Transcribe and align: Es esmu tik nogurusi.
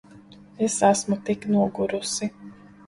Es 0.69 0.77
esmu 0.89 1.21
tik 1.29 1.47
nogurusi. 1.53 2.33